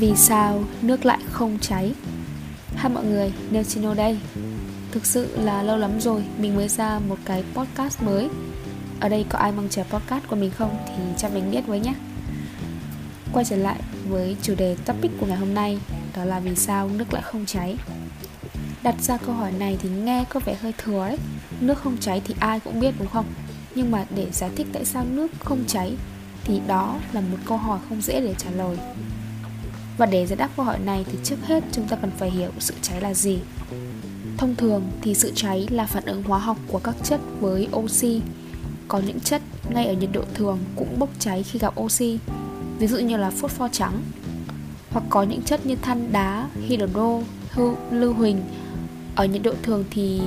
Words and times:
Vì 0.00 0.16
sao 0.16 0.64
nước 0.82 1.06
lại 1.06 1.18
không 1.30 1.58
cháy? 1.60 1.92
Hai 2.74 2.92
mọi 2.92 3.04
người, 3.04 3.32
Nechino 3.50 3.94
đây. 3.94 4.18
Thực 4.92 5.06
sự 5.06 5.36
là 5.36 5.62
lâu 5.62 5.76
lắm 5.76 6.00
rồi 6.00 6.24
mình 6.38 6.56
mới 6.56 6.68
ra 6.68 6.98
một 7.08 7.18
cái 7.24 7.44
podcast 7.54 8.02
mới. 8.02 8.28
Ở 9.00 9.08
đây 9.08 9.26
có 9.28 9.38
ai 9.38 9.52
mong 9.52 9.68
chờ 9.70 9.82
podcast 9.82 10.24
của 10.28 10.36
mình 10.36 10.50
không 10.50 10.76
thì 10.86 11.02
cho 11.18 11.28
mình 11.28 11.50
biết 11.50 11.66
với 11.66 11.80
nhé 11.80 11.94
Quay 13.32 13.44
trở 13.44 13.56
lại 13.56 13.80
với 14.08 14.36
chủ 14.42 14.54
đề 14.54 14.76
topic 14.84 15.10
của 15.20 15.26
ngày 15.26 15.36
hôm 15.36 15.54
nay 15.54 15.78
Đó 16.16 16.24
là 16.24 16.40
vì 16.40 16.56
sao 16.56 16.88
nước 16.88 17.12
lại 17.12 17.22
không 17.22 17.46
cháy. 17.46 17.76
Đặt 18.82 18.94
ra 19.00 19.16
câu 19.16 19.34
hỏi 19.34 19.52
này 19.52 19.78
thì 19.80 19.88
nghe 19.88 20.24
có 20.30 20.40
vẻ 20.40 20.54
hơi 20.54 20.72
thừa 20.78 21.06
đấy 21.08 21.18
Nước 21.60 21.78
không 21.78 21.96
cháy 22.00 22.22
thì 22.24 22.34
ai 22.40 22.60
cũng 22.60 22.80
biết 22.80 22.94
đúng 22.98 23.08
không? 23.08 23.26
Nhưng 23.74 23.90
mà 23.90 24.04
để 24.16 24.26
giải 24.32 24.50
thích 24.56 24.66
tại 24.72 24.84
sao 24.84 25.04
nước 25.10 25.30
không 25.44 25.64
cháy 25.66 25.96
Thì 26.44 26.60
đó 26.66 26.96
là 27.12 27.20
một 27.20 27.38
câu 27.46 27.58
hỏi 27.58 27.78
không 27.88 28.02
dễ 28.02 28.20
để 28.20 28.34
trả 28.38 28.50
lời 28.50 28.76
và 29.98 30.06
để 30.06 30.26
giải 30.26 30.36
đáp 30.36 30.50
câu 30.56 30.66
hỏi 30.66 30.78
này 30.78 31.04
thì 31.12 31.18
trước 31.24 31.36
hết 31.46 31.64
chúng 31.72 31.88
ta 31.88 31.96
cần 31.96 32.10
phải 32.18 32.30
hiểu 32.30 32.50
sự 32.58 32.74
cháy 32.82 33.00
là 33.00 33.14
gì. 33.14 33.38
Thông 34.38 34.56
thường 34.56 34.82
thì 35.02 35.14
sự 35.14 35.32
cháy 35.34 35.66
là 35.70 35.86
phản 35.86 36.04
ứng 36.04 36.22
hóa 36.22 36.38
học 36.38 36.56
của 36.66 36.78
các 36.78 36.94
chất 37.02 37.20
với 37.40 37.68
oxy. 37.76 38.20
Có 38.88 38.98
những 38.98 39.20
chất 39.20 39.42
ngay 39.70 39.86
ở 39.86 39.92
nhiệt 39.92 40.10
độ 40.12 40.22
thường 40.34 40.58
cũng 40.76 40.98
bốc 40.98 41.08
cháy 41.18 41.42
khi 41.42 41.58
gặp 41.58 41.80
oxy, 41.80 42.18
ví 42.78 42.86
dụ 42.86 42.98
như 42.98 43.16
là 43.16 43.30
phốt 43.30 43.50
pho 43.50 43.68
trắng. 43.68 44.02
Hoặc 44.90 45.04
có 45.10 45.22
những 45.22 45.42
chất 45.42 45.66
như 45.66 45.76
than 45.76 46.12
đá, 46.12 46.48
hydro, 46.68 47.20
lưu 47.90 48.12
huỳnh 48.12 48.42
ở 49.14 49.24
nhiệt 49.24 49.42
độ 49.42 49.52
thường 49.62 49.84
thì 49.90 50.20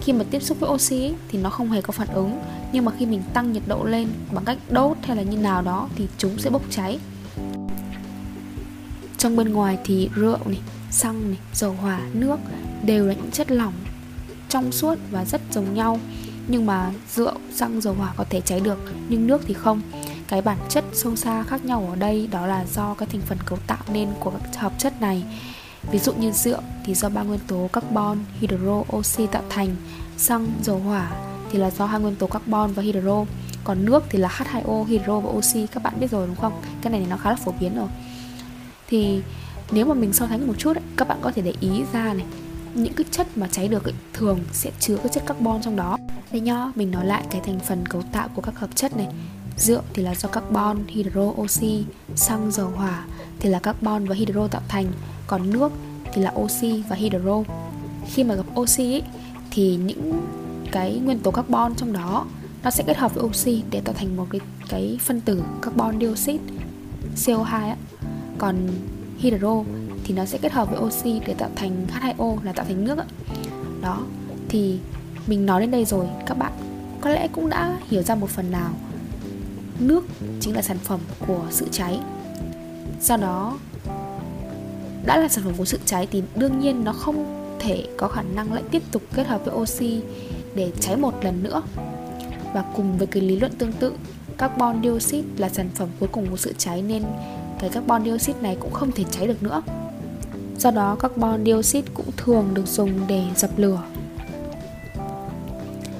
khi 0.00 0.12
mà 0.12 0.24
tiếp 0.30 0.42
xúc 0.42 0.60
với 0.60 0.70
oxy 0.70 1.12
thì 1.28 1.38
nó 1.38 1.50
không 1.50 1.70
hề 1.70 1.80
có 1.80 1.92
phản 1.92 2.08
ứng 2.08 2.40
nhưng 2.72 2.84
mà 2.84 2.92
khi 2.98 3.06
mình 3.06 3.22
tăng 3.34 3.52
nhiệt 3.52 3.62
độ 3.66 3.84
lên 3.84 4.08
bằng 4.32 4.44
cách 4.44 4.58
đốt 4.70 4.96
hay 5.02 5.16
là 5.16 5.22
như 5.22 5.36
nào 5.36 5.62
đó 5.62 5.88
thì 5.96 6.06
chúng 6.18 6.38
sẽ 6.38 6.50
bốc 6.50 6.62
cháy 6.70 6.98
trong 9.22 9.36
bên 9.36 9.52
ngoài 9.52 9.78
thì 9.84 10.08
rượu 10.14 10.38
này, 10.44 10.60
xăng 10.90 11.30
này, 11.30 11.38
dầu 11.52 11.72
hỏa, 11.72 12.00
nước 12.12 12.36
đều 12.84 13.06
là 13.06 13.14
những 13.14 13.30
chất 13.30 13.50
lỏng 13.50 13.72
trong 14.48 14.72
suốt 14.72 14.98
và 15.10 15.24
rất 15.24 15.40
giống 15.50 15.74
nhau. 15.74 15.98
Nhưng 16.48 16.66
mà 16.66 16.90
rượu, 17.14 17.32
xăng, 17.52 17.80
dầu 17.80 17.94
hỏa 17.94 18.12
có 18.16 18.24
thể 18.30 18.40
cháy 18.40 18.60
được 18.60 18.78
nhưng 19.08 19.26
nước 19.26 19.42
thì 19.46 19.54
không. 19.54 19.82
Cái 20.28 20.42
bản 20.42 20.58
chất 20.68 20.84
sâu 20.92 21.16
xa 21.16 21.42
khác 21.42 21.64
nhau 21.64 21.86
ở 21.90 21.96
đây 21.96 22.28
đó 22.30 22.46
là 22.46 22.64
do 22.74 22.94
các 22.94 23.08
thành 23.12 23.20
phần 23.20 23.38
cấu 23.46 23.58
tạo 23.66 23.78
nên 23.92 24.08
của 24.20 24.30
các 24.30 24.60
hợp 24.60 24.72
chất 24.78 25.00
này. 25.00 25.24
Ví 25.90 25.98
dụ 25.98 26.12
như 26.12 26.32
rượu 26.32 26.60
thì 26.84 26.94
do 26.94 27.08
ba 27.08 27.22
nguyên 27.22 27.40
tố 27.46 27.68
carbon, 27.72 28.18
hydro, 28.40 28.82
oxy 28.96 29.26
tạo 29.26 29.42
thành. 29.48 29.76
Xăng, 30.16 30.46
dầu 30.62 30.78
hỏa 30.78 31.10
thì 31.52 31.58
là 31.58 31.70
do 31.70 31.86
hai 31.86 32.00
nguyên 32.00 32.16
tố 32.16 32.26
carbon 32.26 32.72
và 32.72 32.82
hydro. 32.82 33.24
Còn 33.64 33.84
nước 33.84 34.04
thì 34.10 34.18
là 34.18 34.28
H2O, 34.28 34.84
hydro 34.84 35.20
và 35.20 35.30
oxy. 35.30 35.66
Các 35.66 35.82
bạn 35.82 36.00
biết 36.00 36.10
rồi 36.10 36.26
đúng 36.26 36.36
không? 36.36 36.62
Cái 36.82 36.90
này 36.90 37.00
thì 37.00 37.06
nó 37.10 37.16
khá 37.16 37.30
là 37.30 37.36
phổ 37.36 37.52
biến 37.60 37.76
rồi 37.76 37.88
thì 38.88 39.22
nếu 39.70 39.86
mà 39.86 39.94
mình 39.94 40.12
so 40.12 40.26
sánh 40.26 40.46
một 40.46 40.54
chút 40.58 40.76
ấy, 40.76 40.82
các 40.96 41.08
bạn 41.08 41.18
có 41.22 41.32
thể 41.34 41.42
để 41.42 41.54
ý 41.60 41.84
ra 41.92 42.12
này 42.14 42.26
những 42.74 42.92
cái 42.92 43.06
chất 43.10 43.38
mà 43.38 43.48
cháy 43.50 43.68
được 43.68 43.84
ấy, 43.84 43.94
thường 44.12 44.40
sẽ 44.52 44.70
chứa 44.80 44.96
các 44.96 45.12
chất 45.12 45.22
carbon 45.26 45.62
trong 45.62 45.76
đó. 45.76 45.98
Đây 46.32 46.40
nhá 46.40 46.72
mình 46.74 46.90
nói 46.90 47.06
lại 47.06 47.24
cái 47.30 47.40
thành 47.44 47.60
phần 47.60 47.86
cấu 47.86 48.02
tạo 48.02 48.28
của 48.34 48.42
các 48.42 48.58
hợp 48.58 48.70
chất 48.74 48.96
này. 48.96 49.06
Rượu 49.56 49.82
thì 49.94 50.02
là 50.02 50.14
do 50.14 50.28
carbon 50.28 50.78
hydro 50.88 51.22
oxy 51.22 51.84
xăng 52.14 52.50
dầu 52.50 52.68
hỏa 52.68 53.04
thì 53.40 53.48
là 53.48 53.58
carbon 53.58 54.04
và 54.04 54.14
hydro 54.14 54.48
tạo 54.48 54.62
thành. 54.68 54.86
Còn 55.26 55.50
nước 55.50 55.72
thì 56.12 56.22
là 56.22 56.32
oxy 56.40 56.82
và 56.88 56.96
hydro. 56.96 57.42
Khi 58.06 58.24
mà 58.24 58.34
gặp 58.34 58.46
oxy 58.60 58.92
ấy, 58.94 59.02
thì 59.50 59.76
những 59.76 60.22
cái 60.72 61.00
nguyên 61.04 61.18
tố 61.18 61.30
carbon 61.30 61.74
trong 61.74 61.92
đó 61.92 62.26
nó 62.62 62.70
sẽ 62.70 62.84
kết 62.86 62.96
hợp 62.96 63.14
với 63.14 63.24
oxy 63.24 63.62
để 63.70 63.80
tạo 63.80 63.94
thành 63.94 64.16
một 64.16 64.26
cái 64.30 64.40
cái 64.68 64.98
phân 65.00 65.20
tử 65.20 65.42
carbon 65.62 66.00
dioxide 66.00 66.44
CO2 67.16 67.44
á 67.68 67.76
còn 68.42 68.68
hydro 69.18 69.62
thì 70.04 70.14
nó 70.14 70.24
sẽ 70.24 70.38
kết 70.38 70.52
hợp 70.52 70.70
với 70.70 70.80
oxy 70.80 71.20
để 71.26 71.34
tạo 71.34 71.50
thành 71.56 71.86
H2O 71.94 72.36
là 72.42 72.52
tạo 72.52 72.66
thành 72.68 72.84
nước 72.84 72.98
ạ. 72.98 73.04
Đó, 73.82 74.00
thì 74.48 74.78
mình 75.26 75.46
nói 75.46 75.60
đến 75.60 75.70
đây 75.70 75.84
rồi, 75.84 76.06
các 76.26 76.38
bạn 76.38 76.52
có 77.00 77.10
lẽ 77.10 77.28
cũng 77.32 77.48
đã 77.48 77.78
hiểu 77.88 78.02
ra 78.02 78.14
một 78.14 78.30
phần 78.30 78.50
nào. 78.50 78.70
Nước 79.78 80.04
chính 80.40 80.54
là 80.54 80.62
sản 80.62 80.78
phẩm 80.78 81.00
của 81.26 81.40
sự 81.50 81.66
cháy. 81.70 82.00
Do 83.00 83.16
đó, 83.16 83.58
đã 85.06 85.16
là 85.16 85.28
sản 85.28 85.44
phẩm 85.44 85.54
của 85.56 85.64
sự 85.64 85.78
cháy 85.84 86.08
thì 86.10 86.22
đương 86.36 86.60
nhiên 86.60 86.84
nó 86.84 86.92
không 86.92 87.24
thể 87.58 87.86
có 87.96 88.08
khả 88.08 88.22
năng 88.22 88.52
lại 88.52 88.62
tiếp 88.70 88.82
tục 88.92 89.02
kết 89.14 89.26
hợp 89.26 89.44
với 89.44 89.54
oxy 89.54 90.00
để 90.54 90.72
cháy 90.80 90.96
một 90.96 91.24
lần 91.24 91.42
nữa. 91.42 91.62
Và 92.54 92.64
cùng 92.76 92.98
với 92.98 93.06
cái 93.06 93.22
lý 93.22 93.36
luận 93.36 93.52
tương 93.58 93.72
tự, 93.72 93.92
carbon 94.38 94.82
dioxide 94.82 95.28
là 95.36 95.48
sản 95.48 95.68
phẩm 95.74 95.88
cuối 96.00 96.08
cùng 96.12 96.26
của 96.30 96.36
sự 96.36 96.54
cháy 96.58 96.82
nên 96.82 97.02
cái 97.62 97.70
carbon 97.70 98.04
dioxide 98.04 98.40
này 98.40 98.56
cũng 98.60 98.72
không 98.72 98.92
thể 98.92 99.04
cháy 99.10 99.26
được 99.26 99.42
nữa. 99.42 99.62
Do 100.58 100.70
đó 100.70 100.96
carbon 101.00 101.44
dioxide 101.44 101.88
cũng 101.94 102.06
thường 102.16 102.48
được 102.54 102.66
dùng 102.66 103.06
để 103.06 103.24
dập 103.36 103.50
lửa. 103.56 103.82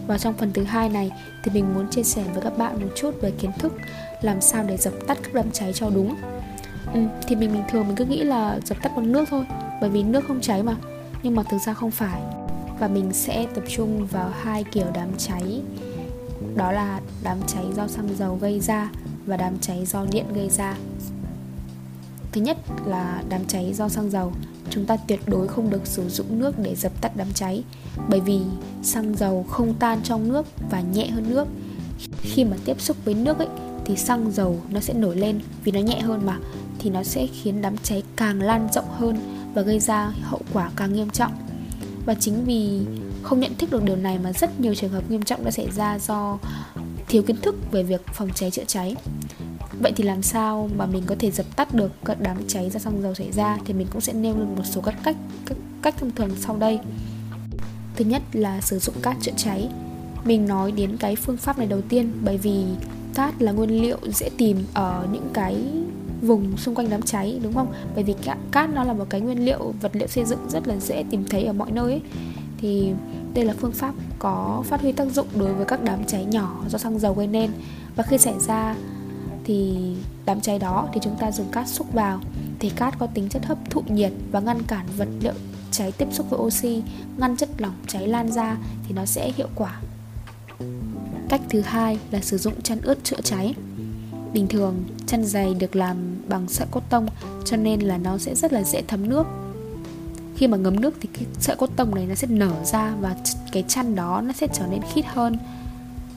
Và 0.07 0.19
trong 0.19 0.35
phần 0.35 0.53
thứ 0.53 0.65
hai 0.65 0.89
này 0.89 1.11
thì 1.45 1.51
mình 1.55 1.75
muốn 1.75 1.91
chia 1.91 2.03
sẻ 2.03 2.25
với 2.33 2.43
các 2.43 2.59
bạn 2.59 2.81
một 2.81 2.89
chút 2.97 3.15
về 3.21 3.31
kiến 3.31 3.51
thức 3.59 3.73
làm 4.21 4.41
sao 4.41 4.65
để 4.65 4.77
dập 4.77 4.93
tắt 5.07 5.19
các 5.23 5.35
đám 5.35 5.51
cháy 5.51 5.73
cho 5.73 5.91
đúng. 5.91 6.15
Ừ, 6.95 7.01
thì 7.27 7.37
mình 7.37 7.53
bình 7.53 7.63
thường 7.71 7.87
mình 7.87 7.97
cứ 7.97 8.05
nghĩ 8.05 8.23
là 8.23 8.59
dập 8.65 8.79
tắt 8.83 8.93
bằng 8.97 9.13
nước 9.13 9.25
thôi, 9.31 9.47
bởi 9.81 9.91
vì 9.91 10.03
nước 10.03 10.25
không 10.29 10.41
cháy 10.41 10.63
mà. 10.63 10.77
Nhưng 11.23 11.35
mà 11.35 11.43
thực 11.43 11.59
ra 11.59 11.75
không 11.75 11.91
phải. 11.91 12.21
Và 12.81 12.89
mình 12.89 13.13
sẽ 13.13 13.47
tập 13.55 13.65
trung 13.69 14.07
vào 14.07 14.31
hai 14.43 14.65
kiểu 14.65 14.87
đám 14.95 15.09
cháy. 15.19 15.63
Đó 16.57 16.73
là 16.73 17.01
đám 17.23 17.39
cháy 17.47 17.65
do 17.77 17.89
xăng 17.89 18.09
dầu 18.17 18.39
gây 18.41 18.61
ra 18.61 18.91
và 19.27 19.37
đám 19.37 19.59
cháy 19.61 19.87
do 19.87 20.07
điện 20.13 20.27
gây 20.35 20.49
ra. 20.51 20.75
Thứ 22.33 22.41
nhất 22.41 22.57
là 22.87 23.23
đám 23.29 23.45
cháy 23.49 23.73
do 23.75 23.89
xăng 23.89 24.11
dầu. 24.11 24.33
Chúng 24.71 24.87
ta 24.87 24.97
tuyệt 24.97 25.21
đối 25.27 25.49
không 25.49 25.71
được 25.71 25.87
sử 25.87 26.09
dụng 26.09 26.39
nước 26.39 26.59
để 26.59 26.75
dập 26.75 27.01
tắt 27.01 27.13
đám 27.17 27.33
cháy, 27.35 27.63
Bởi 28.09 28.21
vì 28.21 28.41
xăng 28.83 29.17
dầu 29.17 29.47
không 29.49 29.75
tan 29.75 30.01
trong 30.03 30.29
nước 30.29 30.47
và 30.71 30.81
nhẹ 30.81 31.07
hơn 31.07 31.31
nước. 31.31 31.49
Khi 32.21 32.45
mà 32.45 32.57
tiếp 32.65 32.81
xúc 32.81 32.97
với 33.05 33.15
nước 33.15 33.39
ấy, 33.39 33.49
thì 33.85 33.97
xăng 33.97 34.33
dầu 34.33 34.61
nó 34.71 34.81
sẽ 34.81 34.95
nổi 34.95 35.17
lên 35.17 35.41
vì 35.65 35.73
nó 35.73 35.81
nhẹ 35.81 36.01
hơn 36.01 36.27
mà, 36.27 36.39
thì 36.79 36.91
nó 36.91 37.03
sẽ 37.03 37.27
khiến 37.27 37.63
đám 37.63 37.77
cháy 37.77 38.03
càng 38.17 38.43
lan 38.43 38.69
rộng 38.73 38.89
hơn 38.99 39.17
và 39.55 39.63
gây 39.63 39.81
ra 39.81 40.13
hậu 40.23 40.41
quả 40.53 40.71
càng 40.77 40.93
nghiêm 40.93 41.11
trọng. 41.11 41.33
Và 42.07 42.15
chính 42.15 42.45
vì 42.45 42.81
không 43.23 43.41
nhận 43.41 43.55
thức 43.59 43.71
được 43.71 43.85
điều 43.85 43.97
này 43.97 44.19
mà 44.19 44.33
rất 44.33 44.61
nhiều 44.61 44.75
trường 44.75 44.91
hợp 44.91 45.11
nghiêm 45.11 45.23
trọng 45.23 45.45
đã 45.45 45.51
xảy 45.51 45.69
ra 45.77 45.99
do 45.99 46.39
thiếu 47.09 47.23
kiến 47.23 47.37
thức 47.43 47.55
về 47.71 47.83
việc 47.83 48.01
phòng 48.15 48.29
cháy 48.35 48.51
chữa 48.51 48.65
cháy. 48.67 48.97
Vậy 49.81 49.93
thì 49.97 50.05
làm 50.05 50.23
sao 50.23 50.71
mà 50.77 50.87
mình 50.87 51.03
có 51.07 51.15
thể 51.19 51.31
dập 51.31 51.47
tắt 51.57 51.75
được 51.75 51.93
các 52.05 52.21
đám 52.21 52.37
cháy 52.49 52.71
do 52.71 52.79
xăng 52.79 53.03
dầu 53.03 53.15
xảy 53.15 53.33
ra 53.33 53.59
thì 53.65 53.75
mình 53.75 53.87
cũng 53.93 54.01
sẽ 54.01 54.13
nêu 54.13 54.39
lên 54.39 54.55
một 54.57 54.63
số 54.65 54.81
các 54.81 54.95
cách 55.05 55.17
các 55.47 55.59
cách 55.83 55.95
thông 55.99 56.11
thường 56.11 56.31
sau 56.41 56.57
đây. 56.57 56.79
Thứ 57.97 58.05
nhất 58.05 58.23
là 58.33 58.61
sử 58.61 58.79
dụng 58.79 58.95
cát 59.03 59.17
chữa 59.21 59.33
cháy. 59.37 59.69
Mình 60.25 60.47
nói 60.47 60.73
đến 60.73 60.97
cái 60.97 61.17
phương 61.17 61.37
pháp 61.37 61.59
này 61.59 61.67
đầu 61.67 61.81
tiên 61.81 62.13
bởi 62.25 62.39
vì 62.39 62.65
cát 63.15 63.43
là 63.43 63.53
nguyên 63.53 63.83
liệu 63.83 63.99
dễ 64.13 64.31
tìm 64.39 64.65
ở 64.75 65.07
những 65.13 65.29
cái 65.33 65.57
vùng 66.23 66.57
xung 66.57 66.75
quanh 66.75 66.91
đám 66.91 67.03
cháy, 67.03 67.41
đúng 67.43 67.55
không? 67.55 67.73
Bởi 67.95 68.05
vì 68.05 68.15
cát 68.53 68.71
nó 68.75 68.85
là 68.85 68.93
một 68.93 69.07
cái 69.11 69.21
nguyên 69.21 69.45
liệu, 69.45 69.75
vật 69.81 69.97
liệu 69.97 70.09
xây 70.09 70.25
dựng 70.25 70.49
rất 70.49 70.69
là 70.69 70.77
dễ 70.77 71.05
tìm 71.11 71.25
thấy 71.31 71.45
ở 71.45 71.53
mọi 71.53 71.71
nơi 71.71 71.93
ấy. 71.93 72.01
Thì 72.59 72.93
đây 73.35 73.45
là 73.45 73.55
phương 73.59 73.73
pháp 73.73 73.95
có 74.19 74.63
phát 74.67 74.81
huy 74.81 74.93
tác 74.93 75.13
dụng 75.13 75.27
đối 75.35 75.55
với 75.55 75.65
các 75.65 75.83
đám 75.83 76.05
cháy 76.05 76.25
nhỏ 76.25 76.65
do 76.69 76.79
xăng 76.79 76.99
dầu 76.99 77.15
gây 77.15 77.27
nên 77.27 77.51
và 77.97 78.03
khi 78.03 78.19
xảy 78.19 78.35
ra 78.39 78.75
thì 79.45 79.77
đám 80.25 80.41
cháy 80.41 80.59
đó 80.59 80.89
thì 80.95 81.01
chúng 81.03 81.17
ta 81.17 81.33
dùng 81.33 81.51
cát 81.53 81.69
xúc 81.69 81.93
vào. 81.93 82.21
Thì 82.59 82.71
cát 82.71 82.99
có 82.99 83.07
tính 83.07 83.29
chất 83.29 83.47
hấp 83.47 83.59
thụ 83.71 83.83
nhiệt 83.89 84.13
và 84.31 84.41
ngăn 84.41 84.63
cản 84.63 84.87
vật 84.97 85.09
liệu 85.21 85.35
cháy 85.71 85.93
tiếp 85.93 86.09
xúc 86.13 86.31
với 86.31 86.41
oxy, 86.41 86.83
ngăn 87.17 87.37
chất 87.37 87.49
lỏng 87.59 87.75
cháy 87.87 88.09
lan 88.09 88.33
ra 88.33 88.57
thì 88.89 88.95
nó 88.95 89.05
sẽ 89.05 89.33
hiệu 89.37 89.49
quả. 89.55 89.81
Cách 91.29 91.41
thứ 91.51 91.61
hai 91.61 91.99
là 92.11 92.21
sử 92.21 92.39
dụng 92.39 92.63
chăn 92.63 92.81
ướt 92.81 93.05
chữa 93.05 93.21
cháy. 93.25 93.55
Bình 94.33 94.47
thường, 94.49 94.85
chăn 95.07 95.25
dày 95.25 95.55
được 95.55 95.77
làm 95.77 95.97
bằng 96.29 96.49
sợi 96.49 96.67
cốt 96.71 96.83
tông, 96.91 97.07
cho 97.45 97.57
nên 97.57 97.81
là 97.81 97.99
nó 97.99 98.19
sẽ 98.19 98.35
rất 98.35 98.53
là 98.53 98.63
dễ 98.63 98.83
thấm 98.83 99.09
nước. 99.09 99.27
Khi 100.37 100.49
mà 100.49 100.57
ngấm 100.57 100.81
nước 100.81 100.95
thì 101.01 101.09
cái 101.13 101.25
sợi 101.41 101.57
cốt 101.57 101.71
tông 101.77 101.95
này 101.95 102.07
nó 102.07 102.15
sẽ 102.15 102.27
nở 102.27 102.65
ra 102.65 102.95
và 103.01 103.17
cái 103.53 103.65
chăn 103.69 103.95
đó 103.95 104.21
nó 104.21 104.33
sẽ 104.33 104.47
trở 104.53 104.67
nên 104.67 104.81
khít 104.95 105.05
hơn 105.07 105.37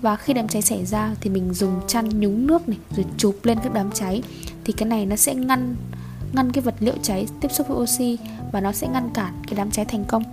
và 0.05 0.15
khi 0.15 0.33
đám 0.33 0.47
cháy 0.47 0.61
xảy 0.61 0.85
ra 0.85 1.15
thì 1.21 1.29
mình 1.29 1.53
dùng 1.53 1.81
chăn 1.87 2.19
nhúng 2.19 2.47
nước 2.47 2.69
này 2.69 2.77
rồi 2.95 3.05
chụp 3.17 3.35
lên 3.43 3.57
các 3.63 3.73
đám 3.73 3.91
cháy. 3.91 4.23
Thì 4.65 4.73
cái 4.73 4.89
này 4.89 5.05
nó 5.05 5.15
sẽ 5.15 5.35
ngăn 5.35 5.75
ngăn 6.33 6.51
cái 6.51 6.61
vật 6.61 6.75
liệu 6.79 6.93
cháy 7.01 7.27
tiếp 7.41 7.47
xúc 7.51 7.67
với 7.67 7.77
oxy 7.77 8.17
và 8.51 8.61
nó 8.61 8.71
sẽ 8.71 8.87
ngăn 8.87 9.09
cản 9.13 9.33
cái 9.47 9.55
đám 9.57 9.71
cháy 9.71 9.85
thành 9.85 10.05
công. 10.07 10.23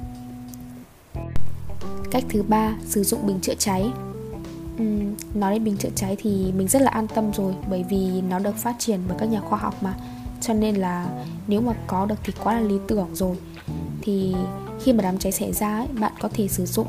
Cách 2.10 2.24
thứ 2.28 2.42
ba 2.42 2.74
sử 2.86 3.02
dụng 3.02 3.26
bình 3.26 3.40
chữa 3.40 3.54
cháy. 3.58 3.90
Uhm, 4.82 5.14
nói 5.34 5.52
đến 5.52 5.64
bình 5.64 5.76
chữa 5.76 5.90
cháy 5.94 6.16
thì 6.18 6.52
mình 6.56 6.68
rất 6.68 6.82
là 6.82 6.90
an 6.90 7.06
tâm 7.14 7.32
rồi 7.32 7.54
bởi 7.70 7.84
vì 7.90 8.20
nó 8.28 8.38
được 8.38 8.56
phát 8.56 8.74
triển 8.78 9.00
bởi 9.08 9.16
các 9.20 9.26
nhà 9.26 9.40
khoa 9.40 9.58
học 9.58 9.82
mà. 9.82 9.94
Cho 10.40 10.54
nên 10.54 10.76
là 10.76 11.08
nếu 11.46 11.60
mà 11.60 11.72
có 11.86 12.06
được 12.06 12.18
thì 12.24 12.32
quá 12.44 12.54
là 12.54 12.60
lý 12.60 12.76
tưởng 12.88 13.08
rồi. 13.14 13.36
Thì 14.02 14.34
khi 14.82 14.92
mà 14.92 15.02
đám 15.02 15.18
cháy 15.18 15.32
xảy 15.32 15.52
ra 15.52 15.76
ấy, 15.76 15.88
bạn 16.00 16.12
có 16.20 16.28
thể 16.34 16.48
sử 16.48 16.66
dụng 16.66 16.86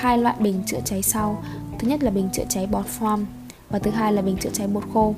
hai 0.00 0.18
loại 0.18 0.34
bình 0.38 0.62
chữa 0.66 0.80
cháy 0.84 1.02
sau 1.02 1.42
thứ 1.78 1.88
nhất 1.88 2.02
là 2.02 2.10
bình 2.10 2.28
chữa 2.32 2.44
cháy 2.48 2.66
bọt 2.66 2.86
form 3.00 3.24
và 3.70 3.78
thứ 3.78 3.90
hai 3.90 4.12
là 4.12 4.22
bình 4.22 4.36
chữa 4.40 4.50
cháy 4.52 4.66
bột 4.66 4.84
khô 4.92 5.14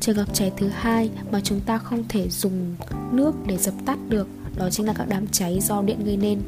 Trường 0.00 0.16
hợp 0.16 0.34
cháy 0.34 0.52
thứ 0.56 0.68
hai 0.68 1.10
mà 1.32 1.40
chúng 1.44 1.60
ta 1.60 1.78
không 1.78 2.04
thể 2.08 2.28
dùng 2.28 2.76
nước 3.12 3.34
để 3.46 3.56
dập 3.56 3.74
tắt 3.86 3.98
được 4.08 4.28
đó 4.56 4.70
chính 4.70 4.86
là 4.86 4.92
các 4.92 5.08
đám 5.08 5.26
cháy 5.26 5.58
do 5.60 5.82
điện 5.82 6.04
gây 6.04 6.16
nên. 6.16 6.42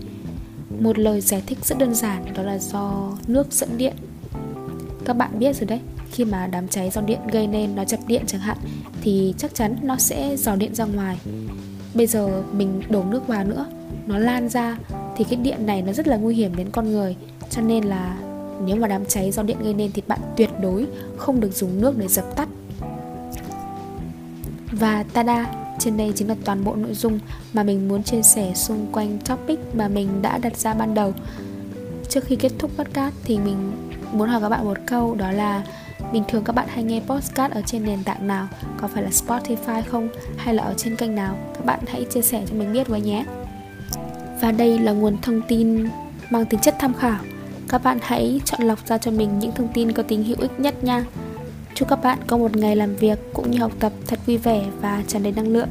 Một 0.81 0.99
lời 0.99 1.21
giải 1.21 1.43
thích 1.47 1.59
rất 1.65 1.79
đơn 1.79 1.95
giản 1.95 2.25
đó 2.35 2.43
là 2.43 2.59
do 2.59 3.13
nước 3.27 3.53
dẫn 3.53 3.79
điện. 3.79 3.95
Các 5.05 5.17
bạn 5.17 5.39
biết 5.39 5.57
rồi 5.57 5.67
đấy, 5.67 5.81
khi 6.11 6.25
mà 6.25 6.47
đám 6.47 6.69
cháy 6.69 6.91
do 6.91 7.01
điện 7.01 7.19
gây 7.33 7.47
nên 7.47 7.75
nó 7.75 7.85
chập 7.85 8.01
điện 8.07 8.23
chẳng 8.27 8.41
hạn 8.41 8.57
thì 9.03 9.35
chắc 9.39 9.55
chắn 9.55 9.77
nó 9.83 9.97
sẽ 9.97 10.37
dò 10.37 10.57
điện 10.57 10.75
ra 10.75 10.85
ngoài. 10.85 11.19
Bây 11.95 12.07
giờ 12.07 12.43
mình 12.53 12.83
đổ 12.89 13.05
nước 13.05 13.27
vào 13.27 13.45
nữa, 13.45 13.67
nó 14.07 14.19
lan 14.19 14.49
ra 14.49 14.79
thì 15.17 15.25
cái 15.25 15.37
điện 15.37 15.67
này 15.67 15.83
nó 15.83 15.93
rất 15.93 16.09
là 16.09 16.17
nguy 16.17 16.35
hiểm 16.35 16.57
đến 16.57 16.71
con 16.73 16.93
người. 16.93 17.17
Cho 17.51 17.63
nên 17.63 17.85
là 17.85 18.17
nếu 18.67 18.77
mà 18.77 18.89
đám 18.89 19.07
cháy 19.07 19.31
do 19.31 19.43
điện 19.43 19.57
gây 19.63 19.75
nên 19.75 19.93
thì 19.93 20.03
bạn 20.07 20.19
tuyệt 20.37 20.51
đối 20.61 20.87
không 21.17 21.41
được 21.41 21.55
dùng 21.55 21.81
nước 21.81 21.99
để 21.99 22.09
dập 22.09 22.37
tắt. 22.37 22.49
Và 24.73 25.05
tada, 25.13 25.47
trên 25.79 25.97
đây 25.97 26.13
chính 26.17 26.29
là 26.29 26.35
toàn 26.45 26.65
bộ 26.65 26.75
nội 26.75 26.95
dung 26.95 27.19
mà 27.53 27.63
mình 27.63 27.89
muốn 27.89 28.03
chia 28.03 28.23
sẻ 28.23 28.53
xung 28.55 28.87
quanh 28.93 29.19
topic 29.19 29.59
mà 29.75 29.89
mình 29.89 30.23
đã 30.23 30.39
đặt 30.39 30.57
ra 30.57 30.75
ban 30.75 30.95
đầu. 30.95 31.13
Trước 32.09 32.25
khi 32.25 32.37
kết 32.37 32.53
thúc 32.59 32.71
podcast 32.77 33.15
thì 33.25 33.39
mình 33.39 33.73
muốn 34.13 34.29
hỏi 34.29 34.41
các 34.41 34.49
bạn 34.49 34.65
một 34.65 34.79
câu, 34.87 35.15
đó 35.15 35.31
là 35.31 35.63
bình 36.13 36.23
thường 36.29 36.45
các 36.45 36.53
bạn 36.53 36.69
hay 36.69 36.85
nghe 36.85 37.01
podcast 37.01 37.53
ở 37.53 37.63
trên 37.67 37.85
nền 37.85 38.05
tảng 38.05 38.27
nào? 38.27 38.49
Có 38.81 38.89
phải 38.89 39.03
là 39.03 39.11
spotify 39.11 39.83
không? 39.91 40.09
Hay 40.37 40.55
là 40.55 40.63
ở 40.63 40.75
trên 40.77 40.97
kênh 40.97 41.15
nào? 41.15 41.37
Các 41.55 41.65
bạn 41.65 41.81
hãy 41.87 42.05
chia 42.05 42.23
sẻ 42.23 42.43
cho 42.49 42.55
mình 42.55 42.73
biết 42.73 42.89
với 42.89 43.01
nhé 43.01 43.25
và 44.45 44.53
đây 44.53 44.79
là 44.79 44.93
nguồn 44.93 45.17
thông 45.23 45.43
tin 45.49 45.89
mang 46.31 46.47
tính 46.47 46.61
chất 46.61 46.75
tham 46.79 46.95
khảo. 46.95 47.19
Các 47.69 47.83
bạn 47.83 47.99
hãy 48.03 48.41
chọn 48.45 48.63
lọc 48.63 48.87
ra 48.87 48.99
cho 48.99 49.11
mình 49.11 49.39
những 49.39 49.53
thông 49.53 49.69
tin 49.75 49.93
có 49.93 50.03
tính 50.03 50.25
hữu 50.25 50.37
ích 50.41 50.61
nhất 50.61 50.85
nha. 50.85 51.05
Chúc 51.75 51.89
các 51.89 52.03
bạn 52.03 52.19
có 52.27 52.37
một 52.37 52.57
ngày 52.57 52.77
làm 52.77 52.97
việc 52.97 53.19
cũng 53.35 53.51
như 53.51 53.59
học 53.59 53.73
tập 53.81 53.93
thật 54.07 54.19
vui 54.27 54.37
vẻ 54.37 54.65
và 54.81 55.03
tràn 55.07 55.23
đầy 55.23 55.33
năng 55.33 55.49
lượng. 55.49 55.69